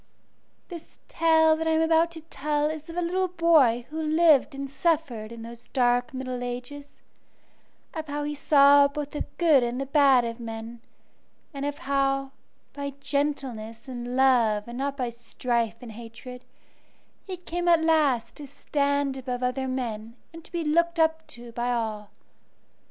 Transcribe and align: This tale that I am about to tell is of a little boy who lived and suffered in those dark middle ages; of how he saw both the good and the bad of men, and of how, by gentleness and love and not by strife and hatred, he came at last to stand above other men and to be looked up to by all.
This 0.69 0.97
tale 1.07 1.55
that 1.55 1.67
I 1.67 1.73
am 1.73 1.81
about 1.83 2.09
to 2.13 2.21
tell 2.21 2.65
is 2.71 2.89
of 2.89 2.97
a 2.97 3.03
little 3.03 3.27
boy 3.27 3.85
who 3.91 4.01
lived 4.01 4.55
and 4.55 4.67
suffered 4.67 5.31
in 5.31 5.43
those 5.43 5.67
dark 5.73 6.11
middle 6.11 6.41
ages; 6.43 6.87
of 7.93 8.07
how 8.07 8.23
he 8.23 8.33
saw 8.33 8.87
both 8.87 9.11
the 9.11 9.25
good 9.37 9.61
and 9.61 9.79
the 9.79 9.85
bad 9.85 10.25
of 10.25 10.39
men, 10.39 10.81
and 11.53 11.67
of 11.67 11.77
how, 11.77 12.31
by 12.73 12.95
gentleness 12.99 13.87
and 13.87 14.15
love 14.15 14.67
and 14.67 14.79
not 14.79 14.97
by 14.97 15.11
strife 15.11 15.75
and 15.81 15.91
hatred, 15.91 16.45
he 17.23 17.37
came 17.37 17.67
at 17.67 17.83
last 17.83 18.35
to 18.37 18.47
stand 18.47 19.17
above 19.17 19.43
other 19.43 19.67
men 19.67 20.15
and 20.33 20.43
to 20.43 20.51
be 20.51 20.63
looked 20.63 20.99
up 20.99 21.27
to 21.27 21.51
by 21.51 21.71
all. 21.71 22.09